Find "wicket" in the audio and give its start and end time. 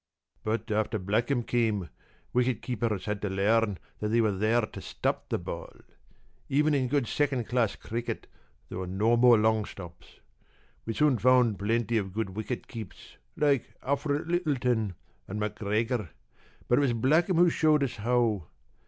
2.33-2.63, 12.31-12.67